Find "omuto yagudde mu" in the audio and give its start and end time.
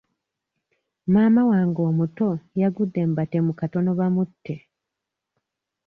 1.89-3.13